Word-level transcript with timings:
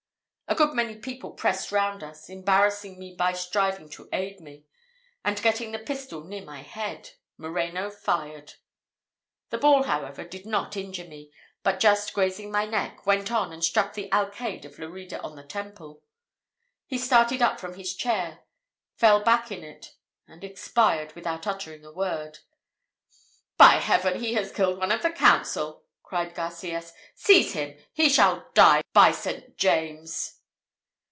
A 0.47 0.53
good 0.53 0.73
many 0.73 0.97
people 0.97 1.31
pressed 1.31 1.71
round 1.71 2.03
us, 2.03 2.27
embarrassing 2.27 2.99
me 2.99 3.15
by 3.15 3.31
striving 3.31 3.87
to 3.91 4.09
aid 4.11 4.41
me; 4.41 4.65
and 5.23 5.41
getting 5.41 5.71
the 5.71 5.79
pistol 5.79 6.25
near 6.25 6.43
my 6.43 6.61
head, 6.61 7.11
Moreno 7.37 7.89
fired. 7.89 8.55
The 9.49 9.57
ball, 9.57 9.83
however, 9.83 10.25
did 10.25 10.45
not 10.45 10.75
injure 10.75 11.07
me, 11.07 11.31
but 11.63 11.79
just 11.79 12.13
grazing 12.13 12.51
my 12.51 12.65
neck, 12.65 13.05
went 13.05 13.31
on, 13.31 13.53
and 13.53 13.63
struck 13.63 13.93
the 13.93 14.11
alcayde 14.11 14.65
of 14.65 14.77
Lerida 14.77 15.21
on 15.21 15.37
the 15.37 15.43
temple. 15.43 16.03
He 16.85 16.97
started 16.97 17.41
up 17.41 17.57
from 17.57 17.75
his 17.75 17.95
chair 17.95 18.41
fell 18.97 19.21
back 19.23 19.53
in 19.53 19.63
it, 19.63 19.95
and 20.27 20.43
expired 20.43 21.15
without 21.15 21.47
uttering 21.47 21.85
a 21.85 21.93
word. 21.93 22.39
"By 23.55 23.75
Heaven, 23.75 24.19
he 24.19 24.33
has 24.33 24.51
killed 24.51 24.79
one 24.79 24.91
of 24.91 25.01
the 25.01 25.11
council!" 25.13 25.85
cried 26.03 26.35
Garcias. 26.35 26.91
"Seize 27.15 27.53
him! 27.53 27.77
He 27.93 28.09
shall 28.09 28.49
die, 28.53 28.81
by 28.91 29.13
St. 29.13 29.55
James!" 29.55 30.39